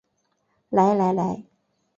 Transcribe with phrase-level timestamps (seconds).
[0.71, 1.43] 来来来